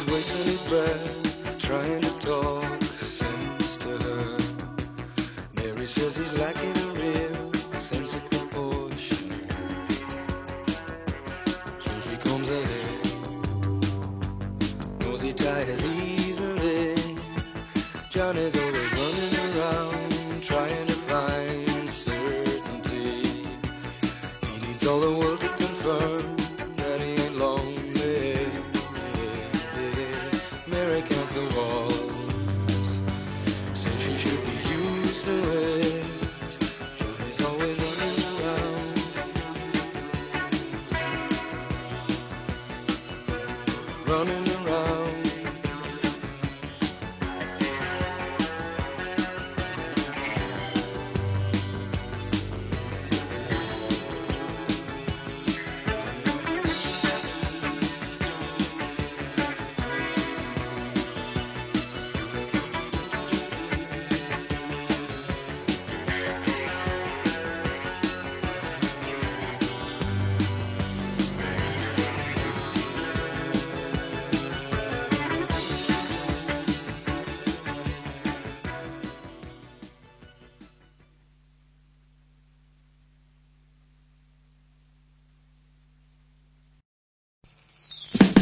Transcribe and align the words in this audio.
He's 0.00 0.08
wasting 0.08 0.44
his 0.46 0.68
breath, 0.68 1.58
trying 1.58 2.00
to 2.00 2.10
talk. 2.20 2.69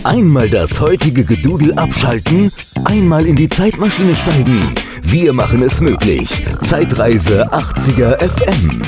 Einmal 0.08 0.48
das 0.48 0.80
heutige 0.80 1.22
Gedudel 1.22 1.74
abschalten, 1.74 2.50
einmal 2.86 3.26
in 3.26 3.36
die 3.36 3.46
Zeitmaschine 3.46 4.16
steigen. 4.16 4.74
Wir 5.02 5.34
machen 5.34 5.62
es 5.62 5.82
möglich. 5.82 6.46
Zeitreise 6.62 7.46
80er 7.52 8.16
FM. 8.18 8.80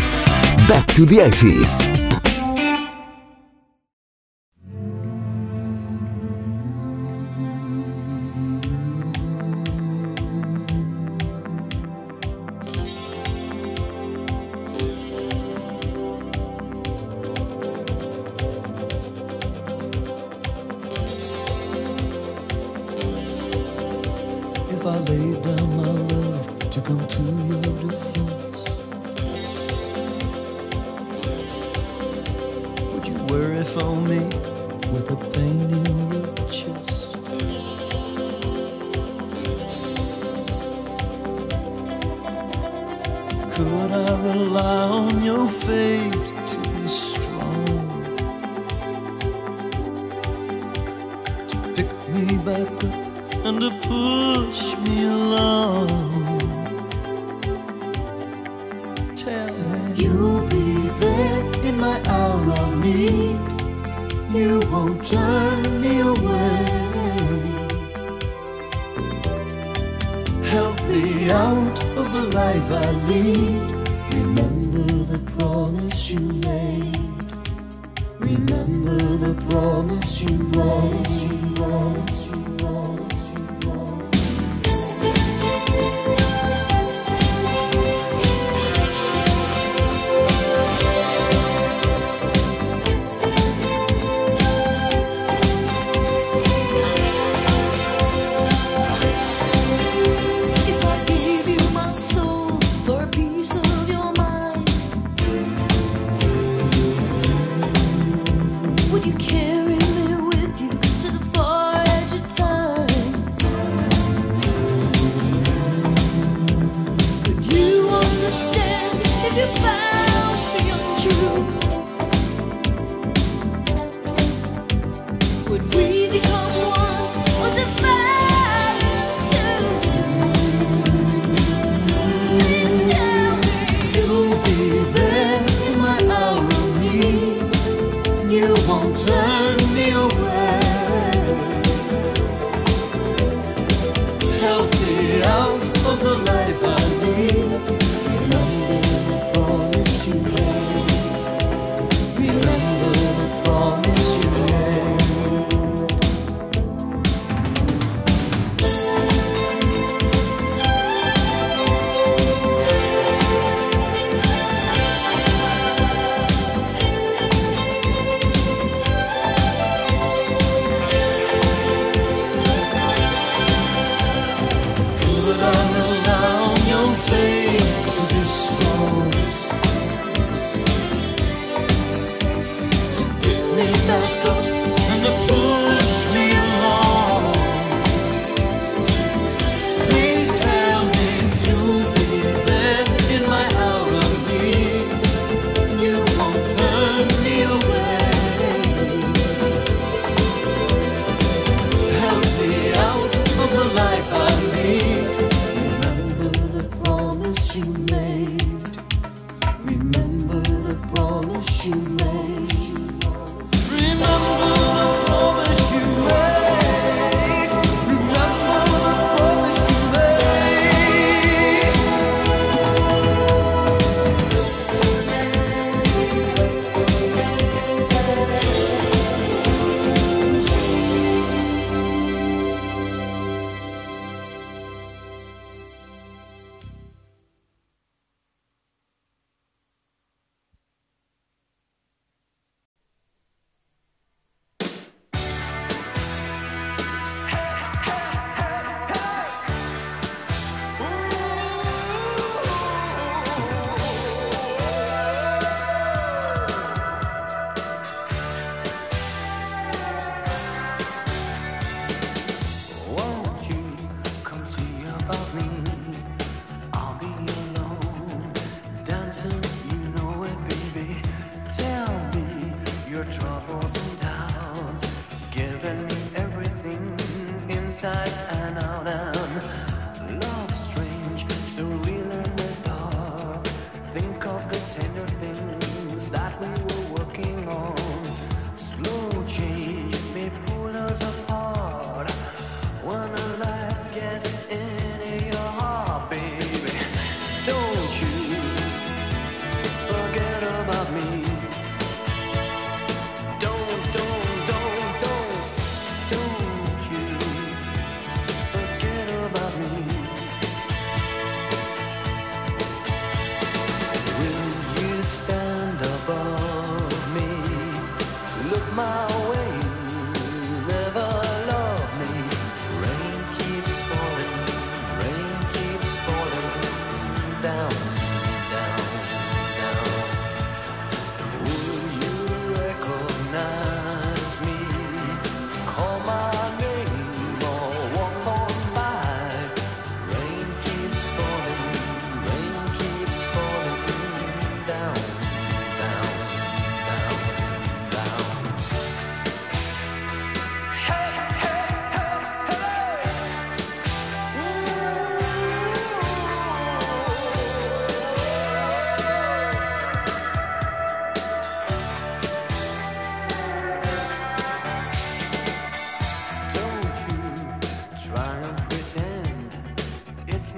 Back 0.66 0.86
to 0.86 1.04
the 1.04 1.20
80s. 1.20 2.00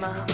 mama. 0.03 0.32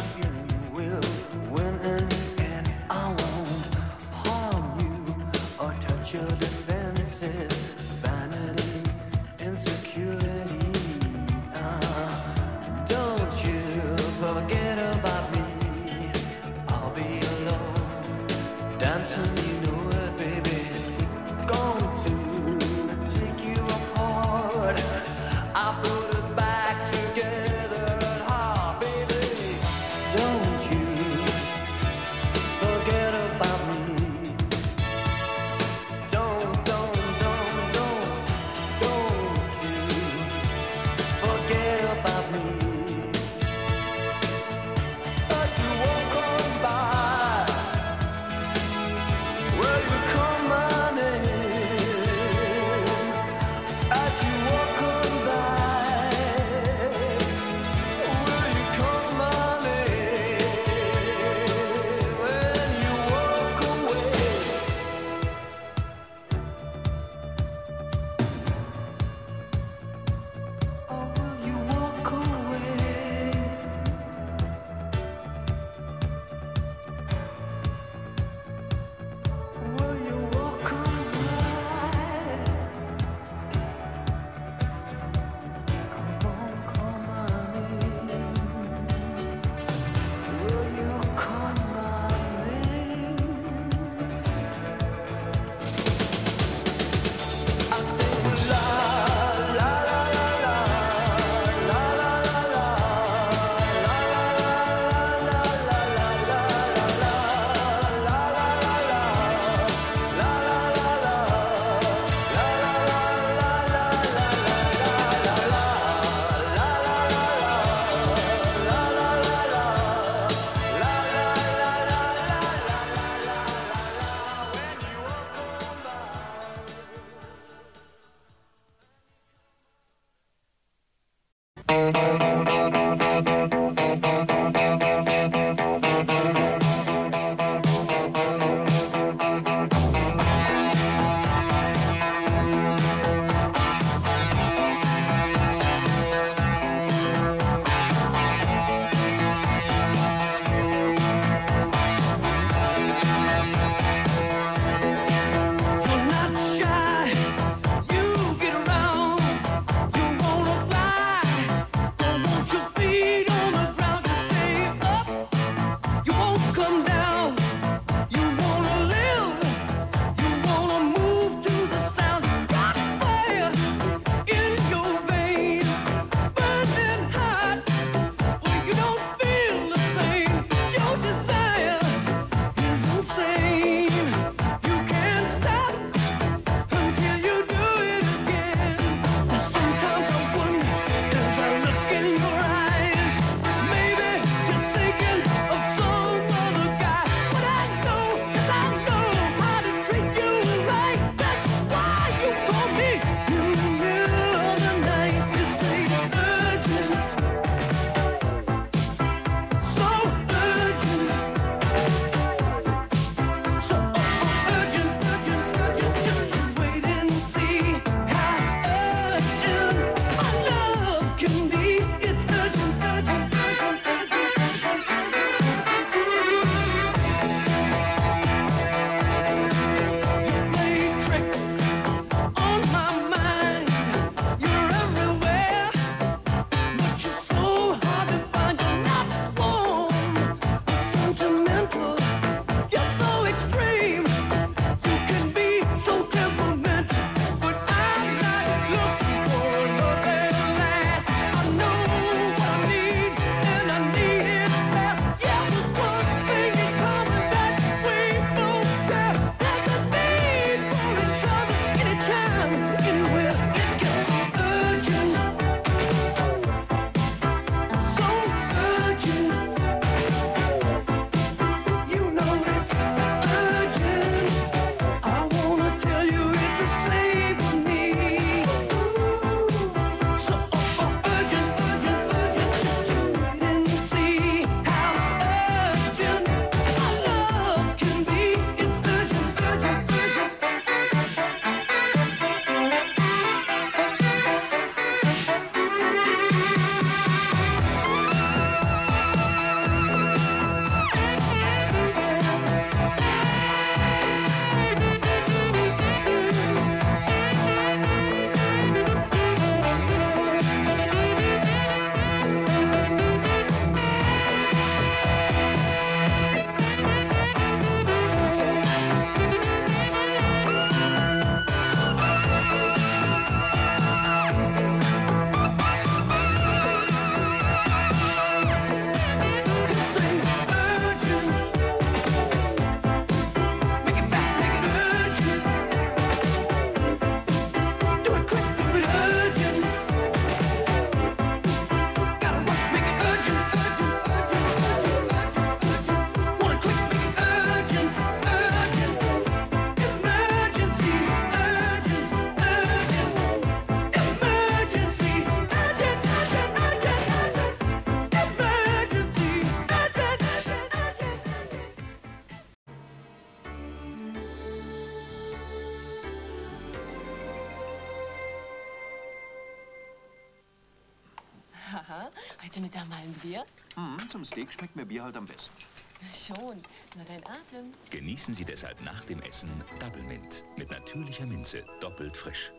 Zum 374.10 374.26
Steak 374.26 374.52
schmeckt 374.52 374.76
mir 374.76 374.86
Bier 374.86 375.04
halt 375.04 375.16
am 375.16 375.26
besten. 375.26 375.54
Na 376.02 376.36
schon, 376.36 376.58
nur 376.96 377.06
dein 377.06 377.24
Atem. 377.26 377.74
Genießen 377.90 378.34
Sie 378.34 378.44
deshalb 378.46 378.82
nach 378.82 379.06
dem 379.06 379.22
Essen 379.22 379.50
Double 379.80 380.02
Mint 380.04 380.44
mit 380.58 380.70
natürlicher 380.72 381.26
Minze, 381.26 381.64
doppelt 381.80 382.18
frisch. 382.18 382.52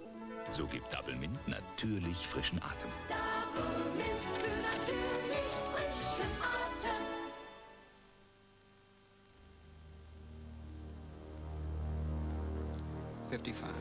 So 0.51 0.67
gibt 0.67 0.93
Double 0.93 1.17
Mint 1.17 1.47
natürlich 1.49 2.27
frischen 2.27 2.61
Atem. 2.63 2.91
Fifty-five. 13.29 13.80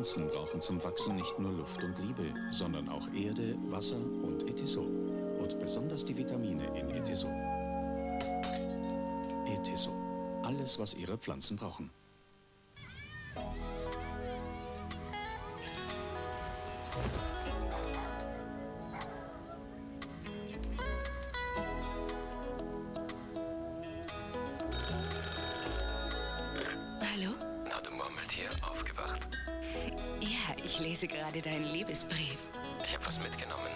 Pflanzen 0.00 0.28
brauchen 0.28 0.62
zum 0.62 0.82
Wachsen 0.82 1.16
nicht 1.16 1.38
nur 1.38 1.52
Luft 1.52 1.84
und 1.84 1.98
Liebe, 1.98 2.32
sondern 2.50 2.88
auch 2.88 3.06
Erde, 3.12 3.54
Wasser 3.68 3.96
und 3.96 4.48
Ethysol. 4.48 4.86
Und 5.38 5.60
besonders 5.60 6.06
die 6.06 6.16
Vitamine 6.16 6.64
in 6.74 6.88
Ethysol. 6.88 7.30
Ethysol. 9.46 9.92
Alles, 10.42 10.78
was 10.78 10.94
ihre 10.94 11.18
Pflanzen 11.18 11.58
brauchen. 11.58 11.90
Murmeltier, 28.40 28.68
aufgewacht. 28.68 29.28
Ja, 30.20 30.56
ich 30.64 30.78
lese 30.80 31.06
gerade 31.06 31.40
deinen 31.40 31.64
Liebesbrief. 31.72 32.38
Ich 32.84 32.94
hab 32.94 33.06
was 33.06 33.20
mitgenommen. 33.20 33.70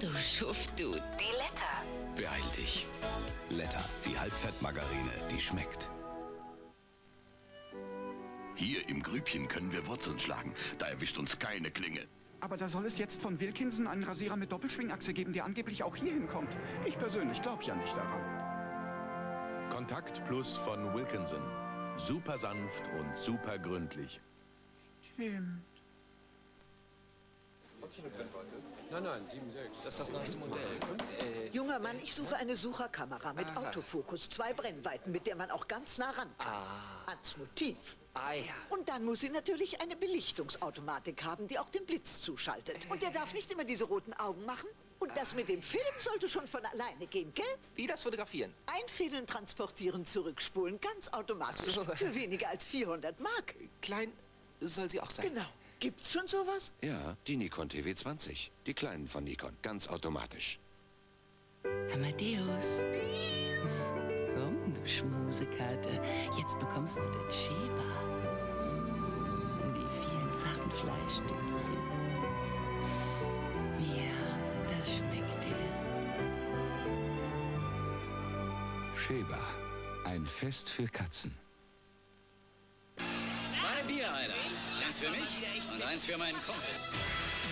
Du 0.00 0.08
Schuft, 0.16 0.78
du. 0.78 0.92
Die 0.92 1.32
Letter. 1.32 1.82
Beeil 2.16 2.42
dich. 2.56 2.86
Letter, 3.50 3.82
die 4.06 4.18
Halbfettmargarine, 4.18 5.12
die 5.30 5.40
schmeckt. 5.40 5.90
Hier 8.54 8.88
im 8.88 9.02
Grübchen 9.02 9.46
können 9.48 9.72
wir 9.72 9.86
Wurzeln 9.86 10.18
schlagen. 10.18 10.52
Da 10.78 10.86
erwischt 10.86 11.18
uns 11.18 11.38
keine 11.38 11.70
Klinge. 11.70 12.06
Aber 12.40 12.56
da 12.56 12.68
soll 12.68 12.86
es 12.86 12.98
jetzt 12.98 13.20
von 13.22 13.40
Wilkinson 13.40 13.86
einen 13.86 14.04
Rasierer 14.04 14.36
mit 14.36 14.52
Doppelschwingachse 14.52 15.12
geben, 15.12 15.32
der 15.32 15.44
angeblich 15.44 15.82
auch 15.82 15.96
hier 15.96 16.12
hinkommt. 16.12 16.56
Ich 16.84 16.96
persönlich 16.96 17.42
glaube 17.42 17.64
ja 17.64 17.74
nicht 17.74 17.96
daran. 17.96 18.37
Kontakt 19.78 20.26
Plus 20.26 20.56
von 20.56 20.92
Wilkinson. 20.92 21.40
Super 21.96 22.36
sanft 22.36 22.82
und 22.98 23.16
super 23.16 23.56
gründlich. 23.60 24.20
Stimmt. 25.14 25.62
Nein, 28.90 29.02
nein, 29.04 29.22
7,6. 29.28 29.84
Das 29.84 29.94
ist 29.94 30.00
das 30.00 30.10
neueste 30.10 30.36
Modell. 30.36 30.58
Und, 30.90 31.02
äh, 31.22 31.48
Junger 31.52 31.78
Mann, 31.78 31.96
ich 32.02 32.12
suche 32.12 32.34
eine 32.34 32.56
Sucherkamera 32.56 33.32
mit 33.34 33.56
Autofokus, 33.56 34.28
zwei 34.28 34.52
Brennweiten, 34.52 35.12
mit 35.12 35.28
der 35.28 35.36
man 35.36 35.48
auch 35.52 35.68
ganz 35.68 35.96
nah 35.98 36.10
ran 36.10 36.28
kann. 36.38 36.54
Ans 37.06 37.36
Motiv. 37.36 37.76
Ah 38.14 38.32
ja. 38.32 38.54
Und 38.70 38.88
dann 38.88 39.04
muss 39.04 39.20
sie 39.20 39.30
natürlich 39.30 39.80
eine 39.80 39.94
Belichtungsautomatik 39.94 41.22
haben, 41.22 41.46
die 41.46 41.56
auch 41.56 41.68
den 41.68 41.86
Blitz 41.86 42.20
zuschaltet. 42.20 42.78
Und 42.90 43.00
der 43.00 43.12
darf 43.12 43.32
nicht 43.32 43.48
immer 43.52 43.62
diese 43.62 43.84
roten 43.84 44.12
Augen 44.14 44.44
machen. 44.44 44.66
Und 45.00 45.16
das 45.16 45.34
mit 45.34 45.48
dem 45.48 45.62
Film 45.62 45.84
sollte 46.00 46.28
schon 46.28 46.46
von 46.46 46.64
alleine 46.66 47.06
gehen, 47.06 47.32
gell? 47.34 47.44
Wie 47.76 47.86
das 47.86 48.02
Fotografieren? 48.02 48.52
Einfädeln, 48.66 49.26
transportieren, 49.26 50.04
zurückspulen, 50.04 50.80
ganz 50.80 51.08
automatisch. 51.08 51.74
So. 51.74 51.84
Für 51.84 52.14
weniger 52.14 52.48
als 52.48 52.64
400 52.64 53.18
Mark. 53.20 53.54
Klein 53.80 54.12
soll 54.60 54.90
sie 54.90 55.00
auch 55.00 55.10
sein. 55.10 55.28
Genau. 55.28 55.46
Gibt's 55.78 56.12
schon 56.12 56.26
sowas? 56.26 56.72
Ja, 56.82 57.16
die 57.28 57.36
Nikon 57.36 57.68
TV20. 57.68 58.50
Die 58.66 58.74
kleinen 58.74 59.06
von 59.06 59.22
Nikon. 59.22 59.56
Ganz 59.62 59.86
automatisch. 59.86 60.58
Amadeus. 61.92 62.82
Komm, 64.34 64.74
du 64.74 64.88
Schmusekarte. 64.88 66.02
Jetzt 66.36 66.58
bekommst 66.58 66.96
du 66.96 67.02
den 67.02 67.32
Schäber. 67.32 67.84
Die 69.76 69.86
vielen 70.00 70.34
zarten 70.34 70.70
Fleischstückchen. 70.72 71.47
Schäber. 79.08 79.40
Ein 80.04 80.26
Fest 80.26 80.68
für 80.68 80.86
Katzen. 80.86 81.34
Zwei 83.46 83.82
Bier, 83.86 84.12
Alter. 84.12 84.34
Eins 84.86 85.00
für 85.00 85.08
mich 85.08 85.72
und 85.72 85.82
eins 85.82 86.04
für 86.04 86.18
meinen 86.18 86.36
Kumpel. 86.44 86.68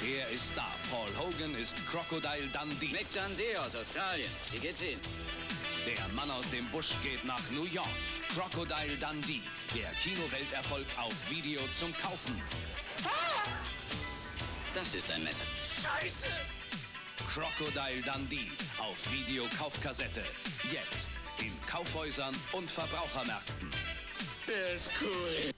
Er 0.07 0.29
ist 0.29 0.55
da. 0.55 0.67
Paul 0.91 1.09
Hogan 1.19 1.55
ist 1.55 1.79
Crocodile 1.87 2.49
Dundee. 2.53 2.93
Mick 2.93 3.07
Dundee 3.11 3.57
aus 3.57 3.75
Australien. 3.75 4.29
Wie 4.53 4.59
geht's 4.59 4.83
Ihnen? 4.83 5.01
Der 5.87 6.07
Mann 6.09 6.31
aus 6.31 6.51
dem 6.51 6.67
Busch 6.67 6.95
geht 7.03 7.25
nach 7.25 7.51
New 7.53 7.65
York. 7.65 7.89
Crocodile 8.35 8.99
Dundee. 8.99 9.41
Der 9.75 9.93
Kinowelterfolg 9.93 10.87
auf 10.99 11.31
Video 11.31 11.63
zum 11.73 11.91
Kaufen. 11.95 12.39
Das 14.75 14.95
ist 14.95 15.11
ein 15.11 15.25
Messer. 15.25 15.47
Scheiße! 15.63 16.29
Crocodile 17.25 18.03
Dundee 18.03 18.51
auf 18.79 18.97
Videokaufkassette. 19.13 20.23
Jetzt 20.71 21.11
in 21.39 21.53
Kaufhäusern 21.67 22.35
und 22.53 22.71
Verbrauchermärkten. 22.71 23.71
Der 24.47 24.75
ist 24.75 24.91
cool. 25.01 25.53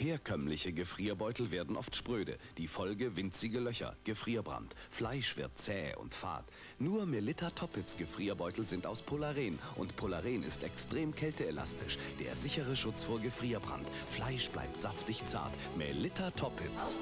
Herkömmliche 0.00 0.72
Gefrierbeutel 0.72 1.50
werden 1.50 1.76
oft 1.76 1.96
spröde. 1.96 2.38
Die 2.56 2.68
Folge 2.68 3.16
winzige 3.16 3.58
Löcher, 3.58 3.96
Gefrierbrand. 4.04 4.72
Fleisch 4.92 5.36
wird 5.36 5.58
zäh 5.58 5.96
und 5.96 6.14
fad. 6.14 6.44
Nur 6.78 7.04
Melitta 7.04 7.50
Toppitz 7.50 7.96
Gefrierbeutel 7.96 8.64
sind 8.64 8.86
aus 8.86 9.02
Polaren. 9.02 9.58
Und 9.74 9.96
Polaren 9.96 10.44
ist 10.44 10.62
extrem 10.62 11.12
kälteelastisch. 11.14 11.98
Der 12.20 12.36
sichere 12.36 12.76
Schutz 12.76 13.02
vor 13.02 13.18
Gefrierbrand. 13.20 13.88
Fleisch 14.10 14.48
bleibt 14.50 14.80
saftig 14.80 15.26
zart. 15.26 15.52
Melitta 15.76 16.30
Toppitz. 16.30 16.94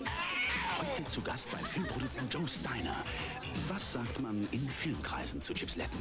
Heute 0.00 1.04
zu 1.06 1.20
Gast 1.22 1.50
bei 1.50 1.58
Filmproduzent 1.58 2.32
Joe 2.32 2.46
Steiner. 2.46 2.96
Was 3.68 3.92
sagt 3.94 4.20
man 4.20 4.48
in 4.52 4.68
Filmkreisen 4.68 5.40
zu 5.40 5.52
Chipsletten? 5.54 5.98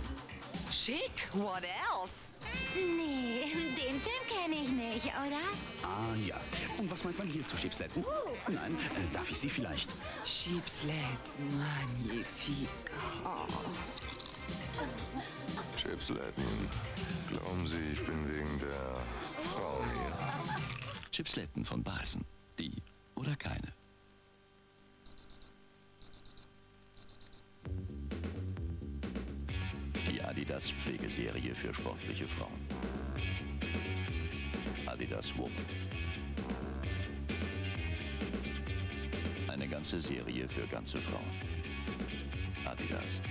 Schick, 0.71 1.29
what 1.33 1.63
else? 1.63 2.31
Nee, 2.75 3.51
den 3.75 3.99
Film 3.99 4.23
kenne 4.27 4.55
ich 4.55 4.69
nicht, 4.69 5.05
oder? 5.07 5.41
Ah 5.83 6.15
ja. 6.15 6.39
Und 6.77 6.91
was 6.91 7.03
meint 7.03 7.17
man 7.17 7.27
hier 7.27 7.45
zu 7.47 7.57
Chipsletten? 7.57 8.05
Nein, 8.47 8.77
äh, 8.95 9.13
darf 9.13 9.29
ich 9.31 9.39
Sie 9.39 9.49
vielleicht? 9.49 9.89
Chipslet, 10.23 10.95
magnifique. 11.57 12.91
Chipsletten. 15.75 16.69
Glauben 17.29 17.65
Sie, 17.65 17.79
ich 17.93 18.05
bin 18.05 18.31
wegen 18.31 18.60
der 18.60 18.97
Frauen 19.39 19.89
hier? 19.89 21.12
Chipsletten 21.12 21.65
von 21.65 21.83
Balsen. 21.83 22.25
Die 22.60 22.83
oder 23.15 23.36
keine. 23.36 23.73
Adidas 30.27 30.71
Pflegeserie 30.71 31.55
für 31.55 31.73
sportliche 31.73 32.27
Frauen. 32.27 32.59
Adidas 34.85 35.33
Whoop. 35.37 35.51
Eine 39.47 39.69
ganze 39.69 40.01
Serie 40.01 40.49
für 40.49 40.67
ganze 40.67 40.97
Frauen. 40.97 41.23
Adidas. 42.65 43.21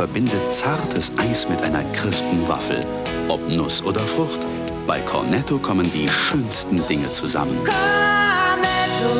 Verbindet 0.00 0.54
zartes 0.54 1.12
Eis 1.18 1.46
mit 1.46 1.60
einer 1.60 1.84
crispen 1.92 2.48
Waffel. 2.48 2.82
Ob 3.28 3.46
Nuss 3.50 3.82
oder 3.82 4.00
Frucht. 4.00 4.40
Bei 4.86 4.98
Cornetto 5.00 5.58
kommen 5.58 5.92
die 5.92 6.08
schönsten 6.08 6.82
Dinge 6.88 7.12
zusammen. 7.12 7.54
Cornetto 7.66 9.12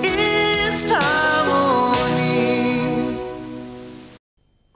ist 0.00 0.86
Harmonie. 0.88 2.38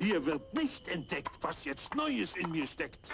Hier 0.01 0.27
wird 0.27 0.53
nicht 0.53 0.89
entdeckt, 0.89 1.31
was 1.43 1.65
jetzt 1.65 1.95
Neues 1.95 2.35
in 2.35 2.51
mir 2.51 2.67
steckt. 2.67 3.07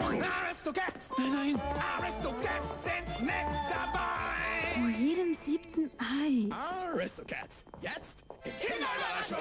Aristocats! 0.00 1.08
Nein, 1.16 1.32
nein! 1.32 1.60
Aristocats 1.98 2.82
sind 2.84 3.24
mit 3.24 3.32
dabei! 3.70 4.76
In 4.76 5.06
jedem 5.06 5.38
siebten 5.42 5.90
Ei. 5.98 6.50
Aristocats, 6.52 7.64
jetzt 7.80 8.24
in 8.44 8.52
Kinderüberraschung! 8.60 9.38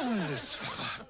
Alles 0.00 0.54
verraten. 0.54 1.09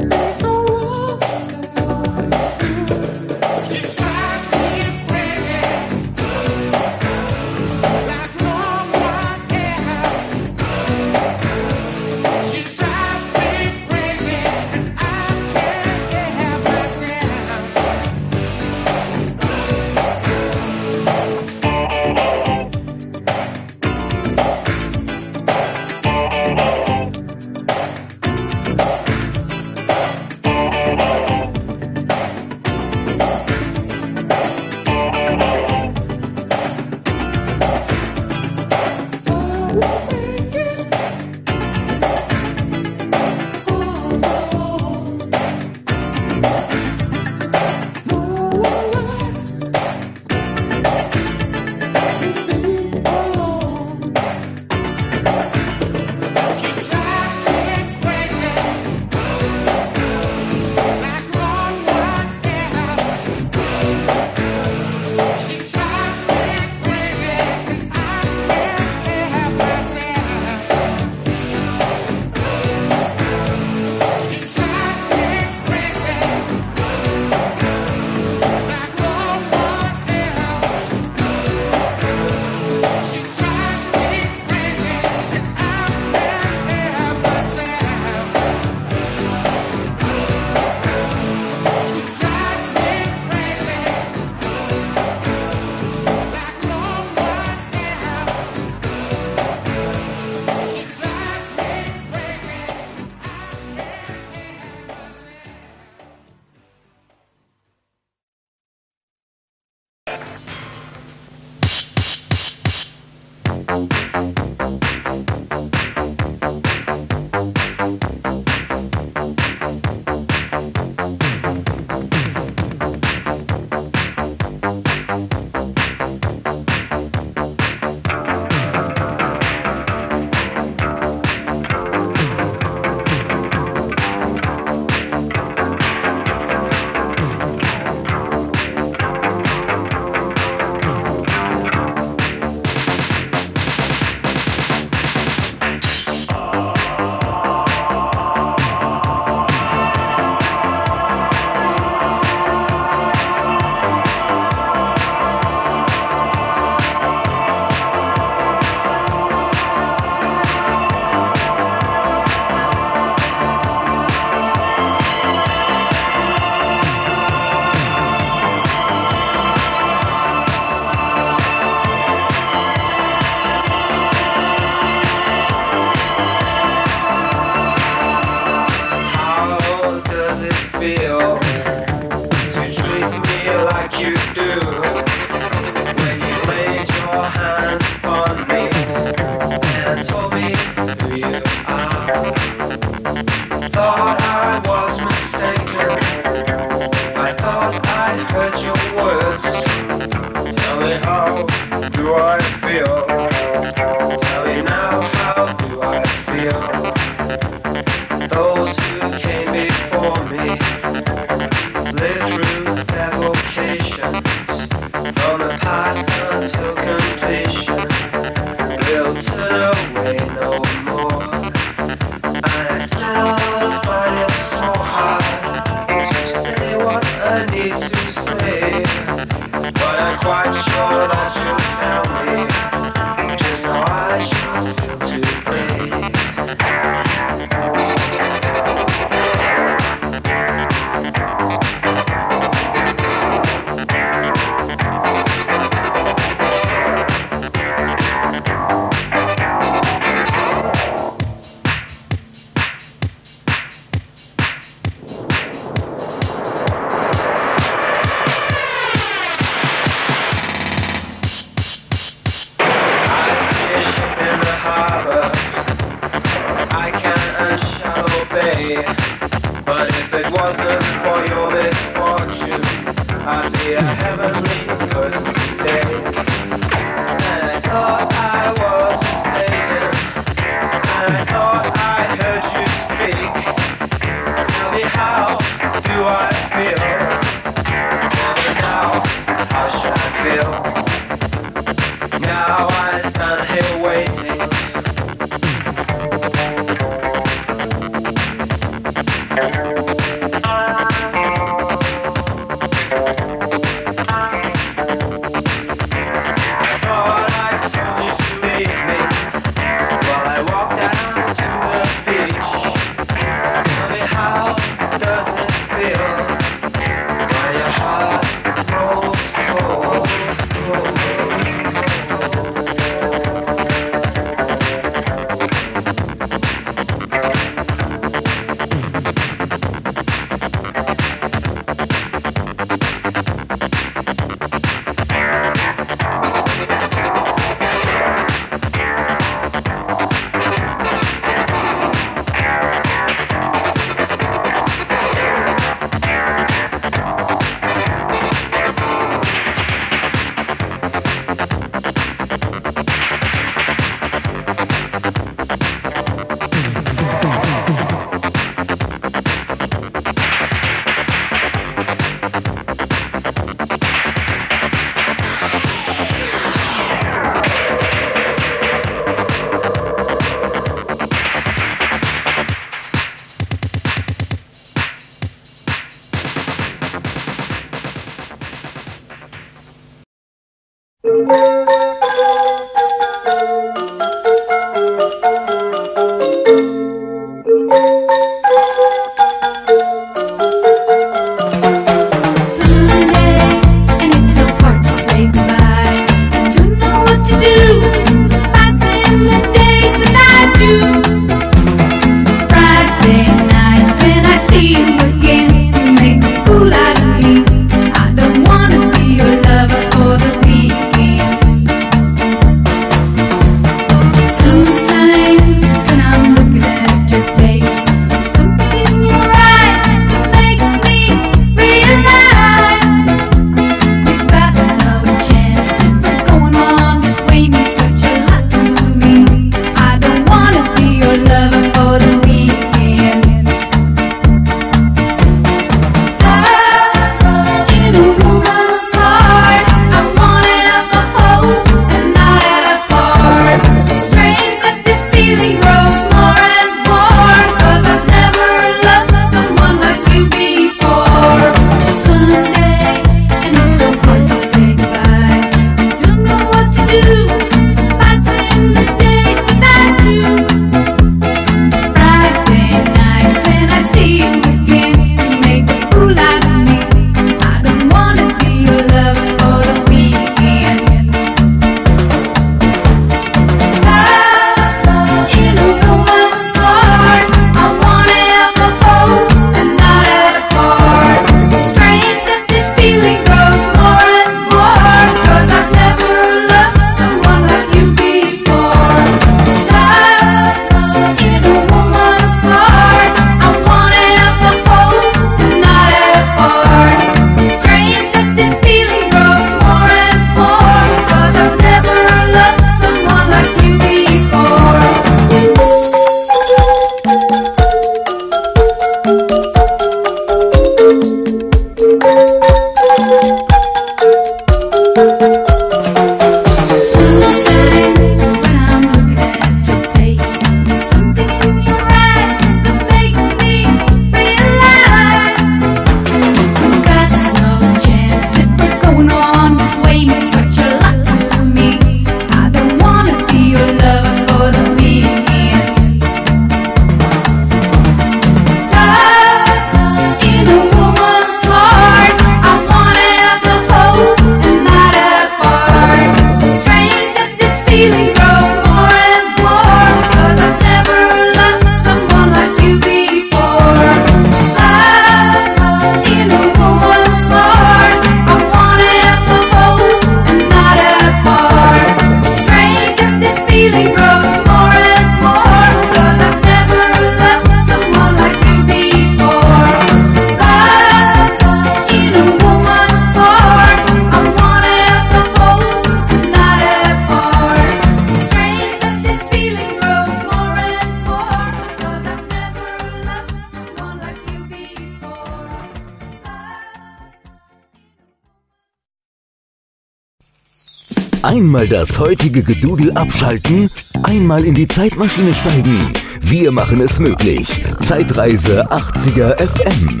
Einmal 591.52 591.68
das 591.68 591.98
heutige 591.98 592.42
Gedudel 592.42 592.92
abschalten, 592.92 593.70
einmal 594.04 594.42
in 594.42 594.54
die 594.54 594.66
Zeitmaschine 594.66 595.34
steigen. 595.34 595.92
Wir 596.22 596.50
machen 596.50 596.80
es 596.80 596.98
möglich. 596.98 597.62
Zeitreise 597.78 598.72
80er 598.72 599.36
FM. 599.36 600.00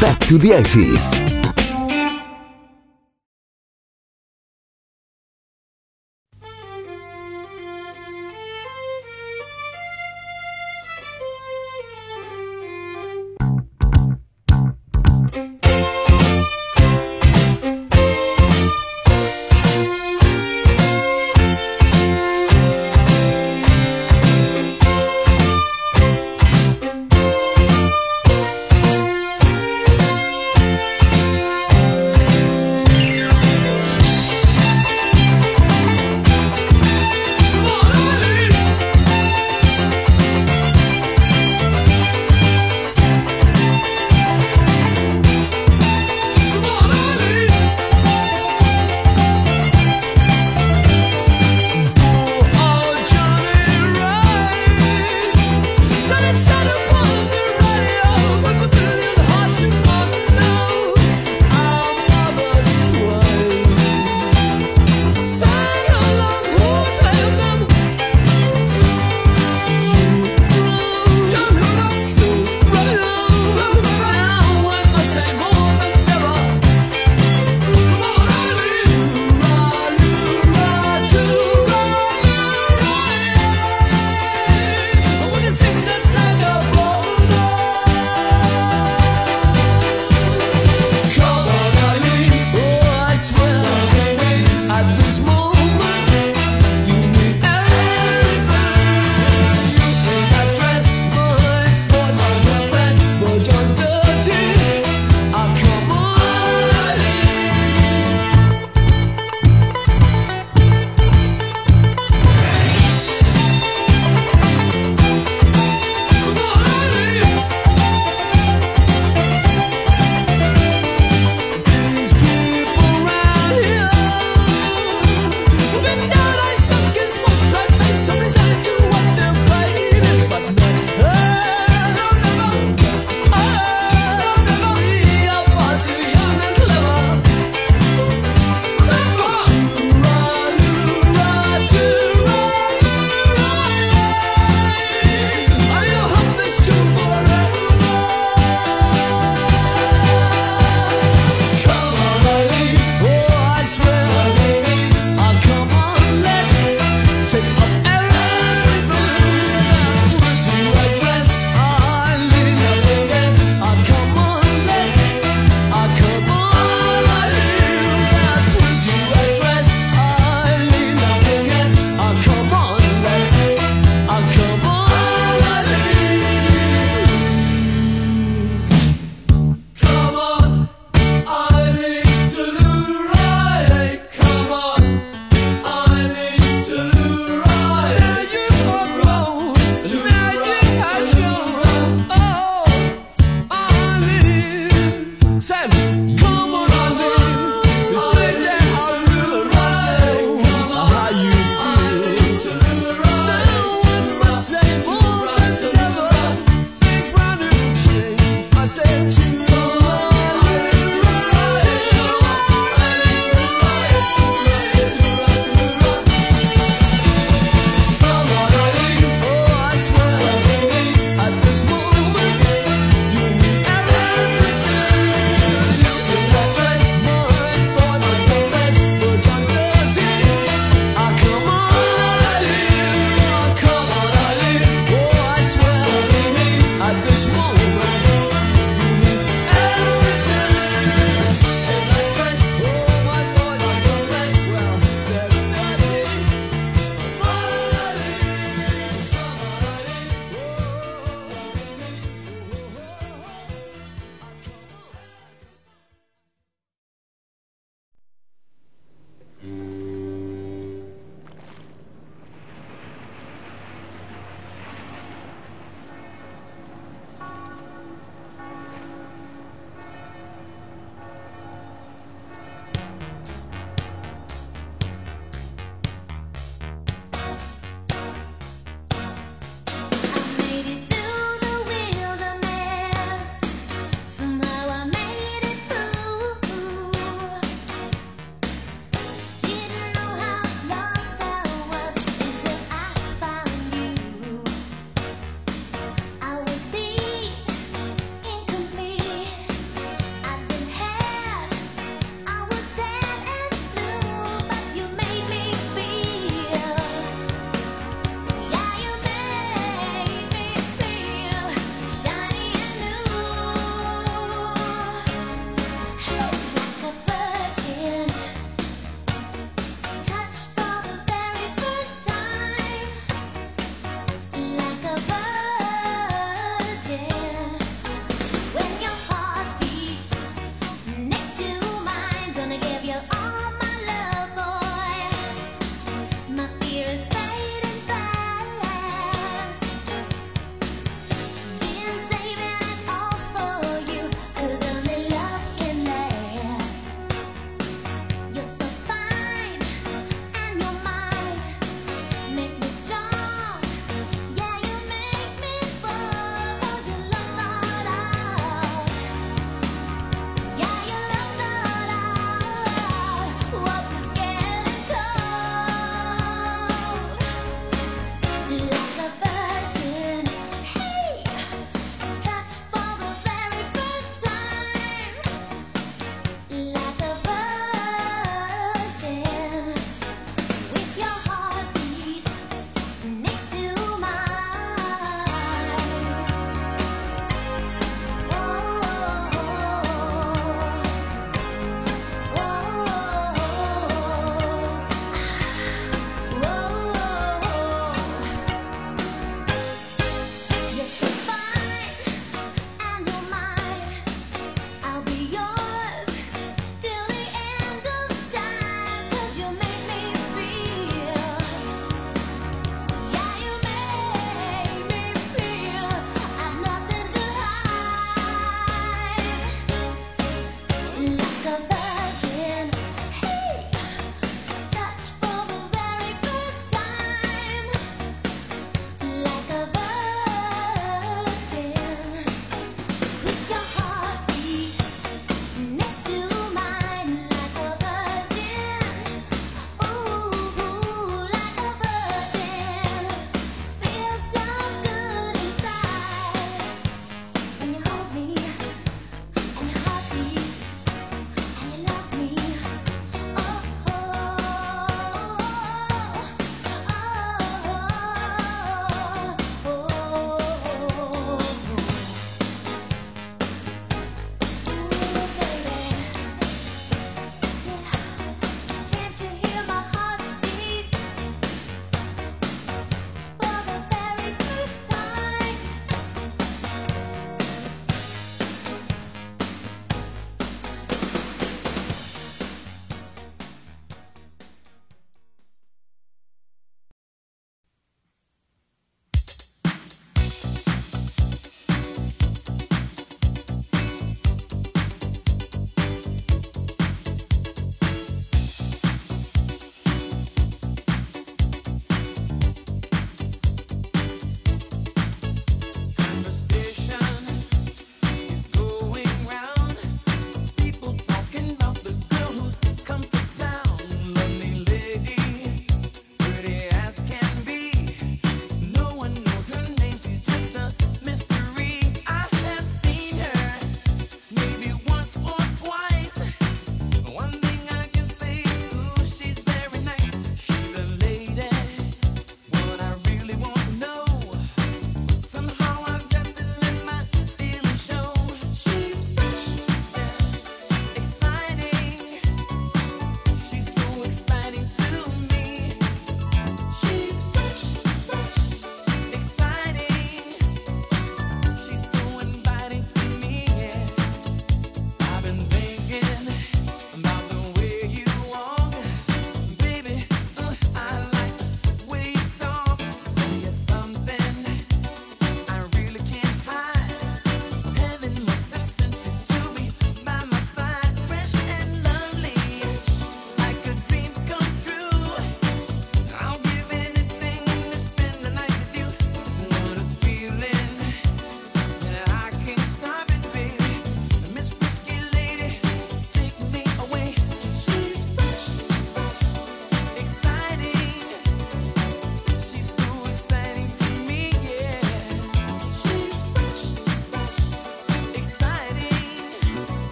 Back 0.00 0.20
to 0.28 0.38
the 0.38 0.54
80s. 0.54 1.37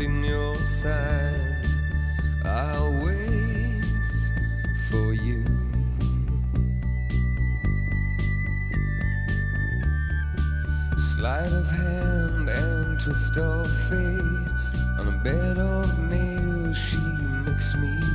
in 0.00 0.22
your 0.22 0.54
side. 0.66 1.66
I'll 2.44 2.92
wait 3.04 3.82
for 4.90 5.12
you. 5.12 5.44
Sleight 10.96 11.52
of 11.52 11.70
hand 11.70 12.48
and 12.48 13.00
twist 13.00 13.36
of 13.38 13.66
fate 13.88 14.58
on 14.98 15.08
a 15.08 15.20
bed 15.24 15.58
of 15.58 15.98
nails, 16.10 16.78
she 16.78 16.98
makes 17.44 17.74
me. 17.76 18.07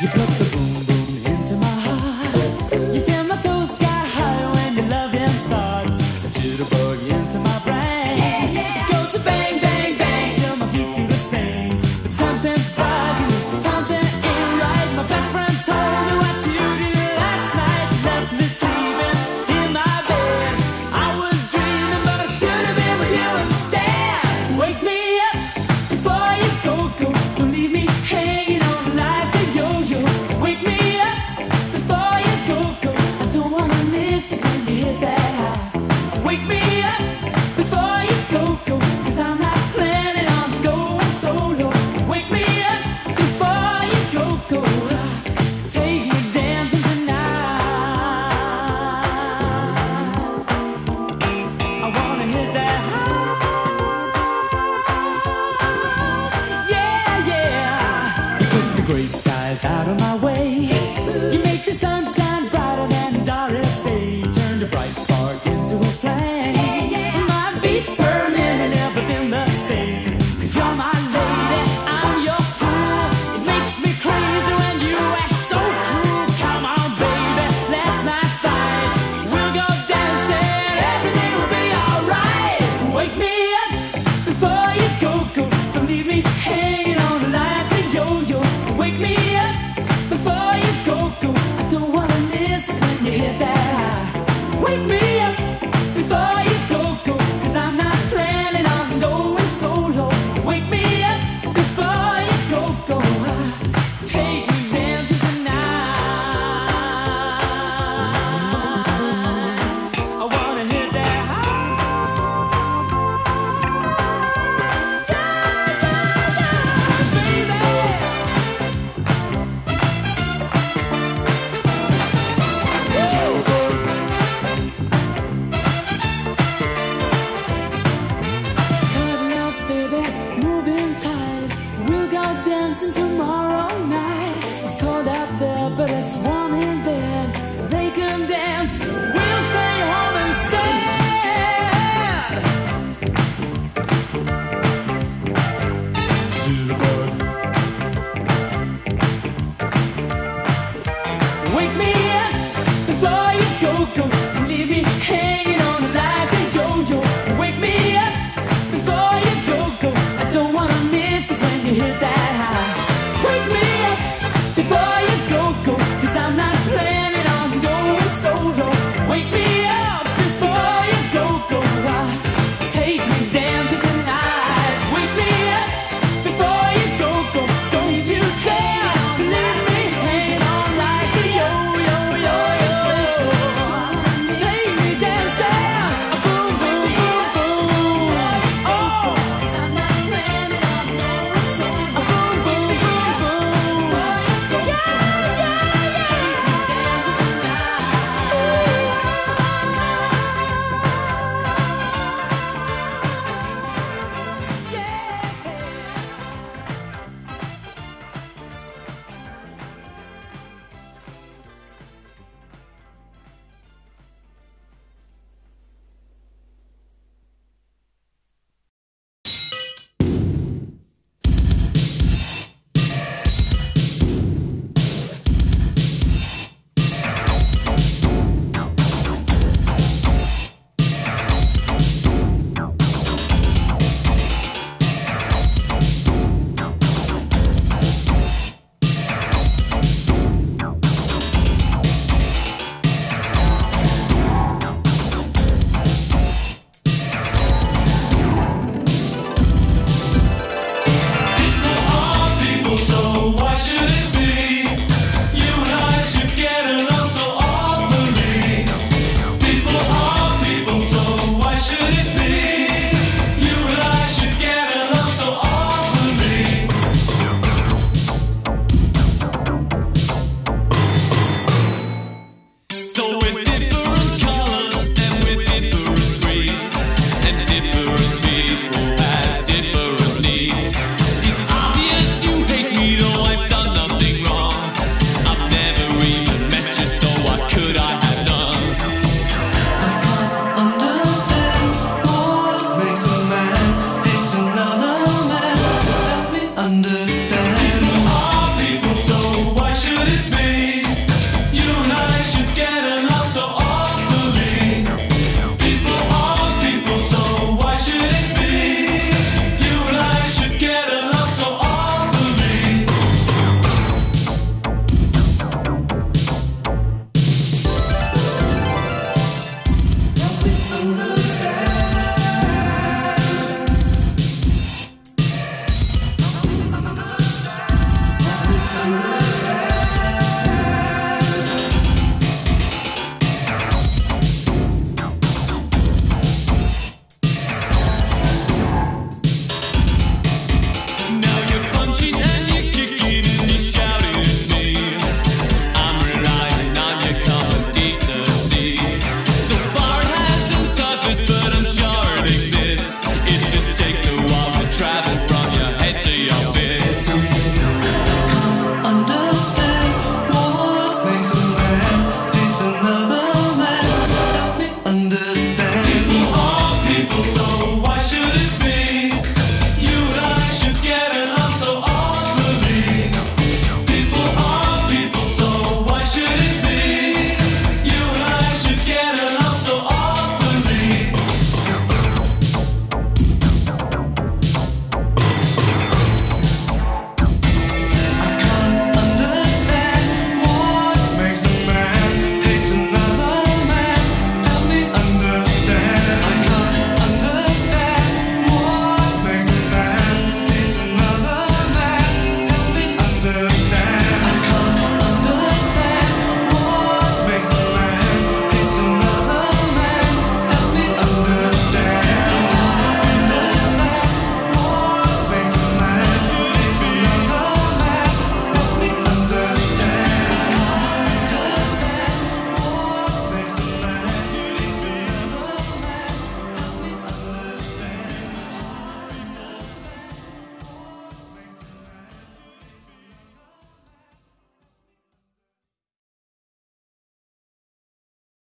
You 0.00 0.06
put 0.10 0.37